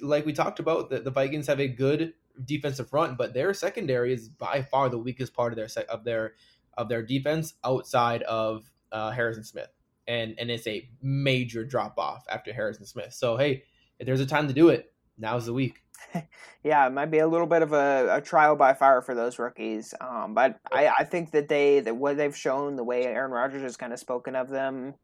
[0.00, 2.14] like we talked about, the, the Vikings have a good
[2.44, 6.04] defensive front, but their secondary is by far the weakest part of their set of
[6.04, 6.34] their
[6.76, 9.70] of their defense outside of uh, Harrison Smith,
[10.06, 13.12] and and it's a major drop off after Harrison Smith.
[13.12, 13.64] So hey,
[13.98, 15.82] if there's a time to do it, now's the week.
[16.64, 19.38] yeah, it might be a little bit of a, a trial by fire for those
[19.38, 23.30] rookies, um, but I, I think that they that what they've shown, the way Aaron
[23.30, 24.94] Rodgers has kind of spoken of them,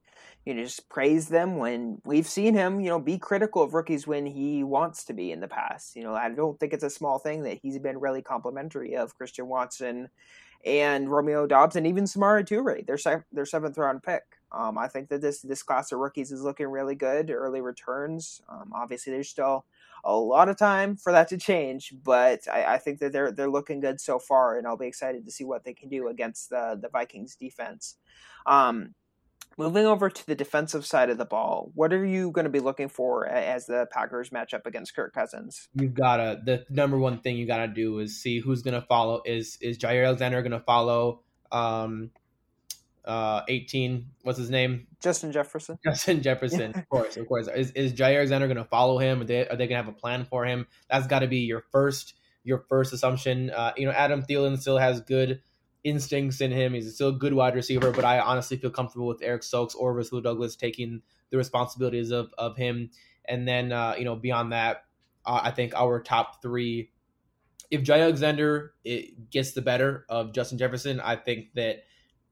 [0.45, 4.07] you know, just praise them when we've seen him, you know, be critical of rookies
[4.07, 5.95] when he wants to be in the past.
[5.95, 9.15] You know, I don't think it's a small thing that he's been really complimentary of
[9.15, 10.09] Christian Watson
[10.69, 14.23] and Romeo Doubs and even Samori Toure, their se- their seventh round pick.
[14.53, 17.31] Um, I think that this this class of rookies is looking really good.
[17.31, 18.41] Early returns.
[18.49, 19.65] Um, obviously, there's still
[20.05, 23.51] a lot of time for that to change, but I, I, think that they're they're
[23.51, 26.51] looking good so far, and I'll be excited to see what they can do against
[26.51, 27.97] the the Vikings defense.
[28.47, 28.95] Um,
[29.59, 32.61] Moving over to the defensive side of the ball, what are you going to be
[32.61, 35.69] looking for as the Packers match up against Kirk Cousins?
[35.75, 38.81] You've got to the number one thing you got to do is see who's going
[38.81, 39.21] to follow.
[39.27, 41.23] Is is Jaire Alexander going to follow?
[41.51, 42.13] Um,
[43.05, 44.07] uh, 18.
[44.23, 44.87] What's his name?
[45.01, 45.79] Justin Jefferson.
[45.85, 47.49] Justin Jefferson, of course, of course.
[47.49, 49.23] Is is Jaire Alexander going to follow him?
[49.23, 50.69] Are they are they going to have a plan for him?
[50.89, 53.51] That's got to be your first your first assumption.
[53.51, 55.43] Uh, you know, Adam Thielen still has good
[55.85, 56.75] instincts in him.
[56.75, 59.95] He's still a good wide receiver, but I honestly feel comfortable with Eric Stokes or
[59.95, 62.91] Rasul Douglas taking the responsibilities of, of him.
[63.25, 64.85] And then, uh, you know, beyond that,
[65.25, 66.91] uh, I think our top three,
[67.71, 71.85] if Jaire Alexander it gets the better of Justin Jefferson, I think that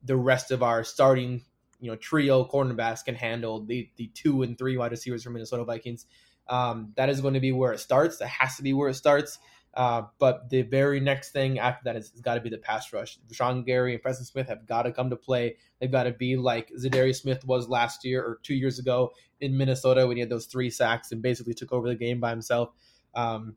[0.03, 1.43] the rest of our starting,
[1.81, 5.65] you know, trio cornerbacks can handle the, the two and three wide receivers from Minnesota
[5.65, 6.07] Vikings.
[6.49, 8.19] Um, that is going to be where it starts.
[8.19, 9.39] That has to be where it starts.
[9.77, 13.19] Uh, but the very next thing after that has got to be the pass rush.
[13.31, 15.57] Sean Gary and Preston Smith have got to come to play.
[15.79, 19.55] They've got to be like Za'Darius Smith was last year or two years ago in
[19.55, 22.71] Minnesota when he had those three sacks and basically took over the game by himself.
[23.15, 23.57] Um,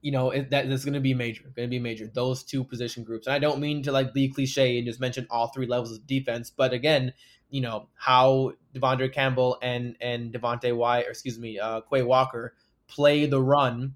[0.00, 1.42] you know it, that that's going to be major.
[1.42, 2.08] Going to be major.
[2.12, 5.26] Those two position groups, and I don't mean to like be cliche and just mention
[5.30, 7.14] all three levels of defense, but again,
[7.50, 12.54] you know how De'Vondre Campbell and and Devonte Wyatt, or excuse me, uh, Quay Walker
[12.88, 13.94] play the run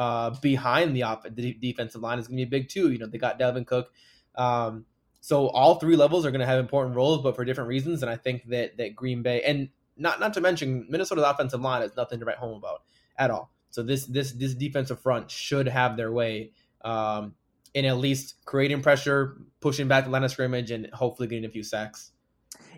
[0.00, 2.90] uh, behind the, off- the defensive line is going to be big too.
[2.90, 3.92] You know, they got Dalvin Cook.
[4.34, 4.86] Um,
[5.20, 8.00] so all three levels are going to have important roles, but for different reasons.
[8.00, 11.82] And I think that that Green Bay and not not to mention Minnesota's offensive line
[11.82, 12.80] is nothing to write home about
[13.18, 13.52] at all.
[13.68, 17.34] So this this this defensive front should have their way um,
[17.74, 21.50] in at least creating pressure, pushing back the line of scrimmage, and hopefully getting a
[21.50, 22.12] few sacks.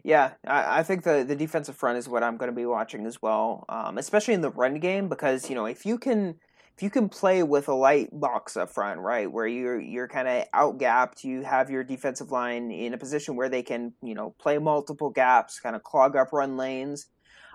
[0.03, 3.07] Yeah, I, I think the the defensive front is what I'm going to be watching
[3.07, 6.35] as well, um, especially in the run game because you know if you can
[6.77, 10.29] if you can play with a light box up front, right, where you're you're kind
[10.29, 14.35] of outgapped, you have your defensive line in a position where they can, you know,
[14.39, 17.07] play multiple gaps, kind of clog up run lanes.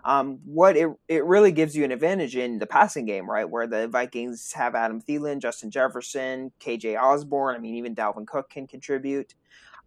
[0.06, 3.68] Um, what it it really gives you an advantage in the passing game, right, where
[3.68, 7.56] the Vikings have Adam Thielen, Justin Jefferson, KJ Osborn.
[7.56, 9.34] I mean, even Dalvin Cook can contribute.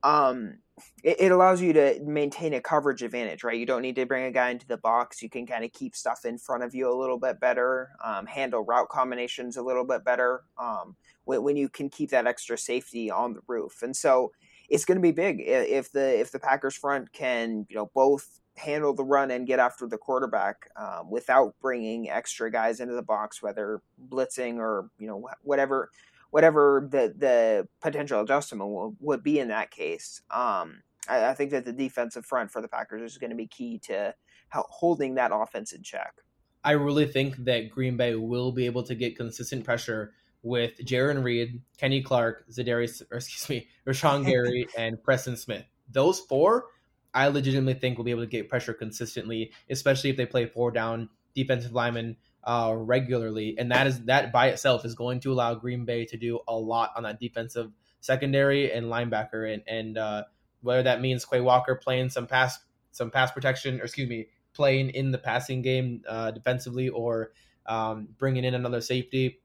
[0.02, 0.58] Um,
[1.02, 3.58] it, it, allows you to maintain a coverage advantage, right?
[3.58, 5.22] You don't need to bring a guy into the box.
[5.22, 8.26] You can kind of keep stuff in front of you a little bit better, um,
[8.26, 12.56] handle route combinations a little bit better um, when, when, you can keep that extra
[12.58, 13.82] safety on the roof.
[13.82, 14.32] And so
[14.68, 18.40] it's going to be big if the if the Packers front can you know both
[18.56, 23.02] handle the run and get after the quarterback um, without bringing extra guys into the
[23.02, 25.90] box, whether blitzing or you know whatever
[26.30, 30.22] whatever the the potential adjustment will, would be in that case.
[30.30, 33.46] Um, I, I, think that the defensive front for the Packers is going to be
[33.46, 34.14] key to
[34.52, 36.14] holding that offense in check.
[36.62, 40.12] I really think that Green Bay will be able to get consistent pressure
[40.42, 45.64] with Jarran Reed, Kenny Clark, Za'Darius, or excuse me, Rashan Gary, and Preston Smith.
[45.90, 46.66] Those four,
[47.14, 50.70] I legitimately think will be able to get pressure consistently, especially if they play four
[50.70, 55.54] down defensive linemen uh, regularly, and that is that by itself is going to allow
[55.54, 57.70] Green Bay to do a lot on that defensive
[58.00, 60.24] secondary and linebacker, and and uh,
[60.62, 62.58] whether that means Quay Walker playing some pass
[62.92, 67.32] some pass protection, or excuse me, playing in the passing game uh, defensively, or
[67.66, 69.40] um, bringing in another safety,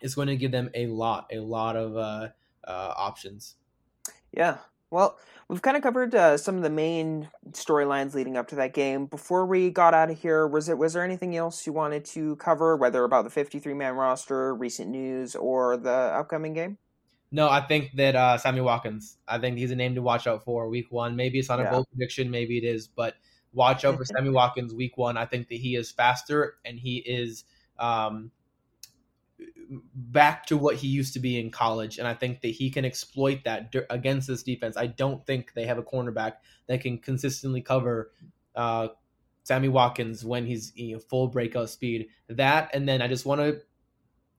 [0.00, 2.28] is going to give them a lot, a lot of uh,
[2.66, 3.54] uh, options.
[4.32, 4.58] Yeah.
[4.90, 5.18] Well,
[5.48, 9.06] we've kind of covered uh, some of the main storylines leading up to that game.
[9.06, 12.36] Before we got out of here, was it was there anything else you wanted to
[12.36, 16.78] cover, whether about the 53 man roster, recent news, or the upcoming game?
[17.32, 19.16] No, I think that uh, Sammy Watkins.
[19.26, 21.16] I think he's a name to watch out for week one.
[21.16, 23.16] Maybe it's not a bold prediction, maybe it is, but
[23.52, 25.16] watch out for Sammy Watkins week one.
[25.16, 27.44] I think that he is faster and he is
[27.80, 28.30] um,
[29.94, 32.84] back to what he used to be in college, and I think that he can
[32.84, 34.76] exploit that against this defense.
[34.76, 36.34] I don't think they have a cornerback
[36.66, 38.12] that can consistently cover
[38.54, 38.88] uh,
[39.44, 42.08] Sammy Watkins when he's you know, full breakout speed.
[42.28, 43.60] That, and then I just want to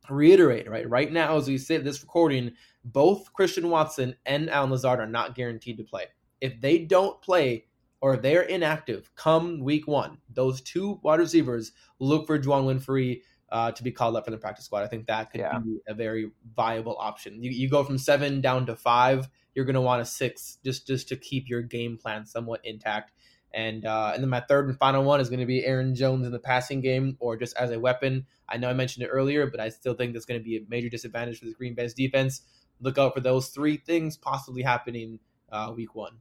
[0.09, 2.51] reiterate right right now as we sit this recording,
[2.84, 6.05] both Christian Watson and Allen Lazard are not guaranteed to play.
[6.41, 7.65] If they don't play
[8.01, 12.65] or if they are inactive come week one, those two wide receivers look for Juwann
[12.65, 14.84] Winfree uh, to be called up from the practice squad.
[14.84, 15.60] I think that could yeah.
[15.60, 17.41] be a very viable option.
[17.43, 20.88] You, you go from seven down to five, you're going to want a six just
[20.88, 23.12] just to keep your game plan somewhat intact.
[23.54, 26.26] And uh, and then my third and final one is going to be Aaron Jones
[26.26, 28.26] in the passing game or just as a weapon.
[28.50, 30.62] I know I mentioned it earlier, but I still think that's going to be a
[30.68, 32.41] major disadvantage for the Green Bay's defense.
[32.82, 35.20] Look out for those three things possibly happening
[35.52, 36.18] uh, week one.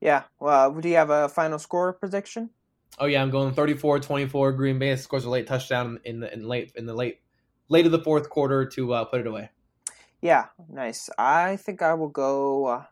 [0.00, 0.24] Yeah.
[0.38, 2.50] Well, do you have a final score prediction?
[3.00, 4.56] Oh yeah, I'm going 34-24.
[4.56, 7.20] Green Bay scores a late touchdown in the in late in the late
[7.68, 9.50] late of the fourth quarter to uh, put it away.
[10.20, 11.08] Yeah, nice.
[11.16, 12.84] I think I will go uh,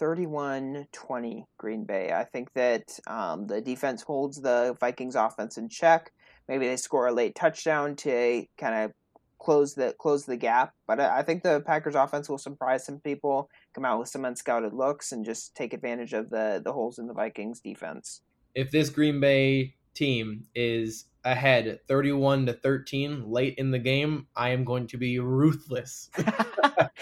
[0.00, 2.12] 31-20 Green Bay.
[2.12, 6.12] I think that um, the defense holds the Vikings offense in check.
[6.48, 8.92] Maybe they score a late touchdown to kind of
[9.38, 10.72] close the close the gap.
[10.86, 14.24] But I, I think the Packers offense will surprise some people, come out with some
[14.24, 18.22] unscouted looks, and just take advantage of the the holes in the Vikings defense
[18.54, 24.50] if this Green Bay team is ahead 31 to 13 late in the game, I
[24.50, 26.92] am going to be ruthless to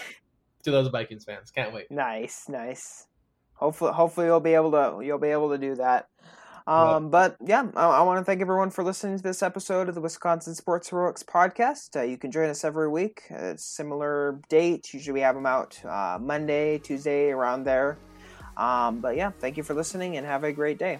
[0.71, 1.51] those Vikings fans.
[1.51, 1.89] Can't wait.
[1.89, 3.07] Nice, nice.
[3.53, 6.07] Hopefully, hopefully you'll be able to you'll be able to do that.
[6.67, 9.95] Um, but yeah, I, I want to thank everyone for listening to this episode of
[9.95, 11.95] the Wisconsin Sports Heroics podcast.
[11.95, 13.23] Uh, you can join us every week.
[13.35, 14.93] Uh, similar date.
[14.93, 17.97] Usually we have them out uh, Monday, Tuesday, around there.
[18.57, 20.99] Um, but yeah, thank you for listening and have a great day.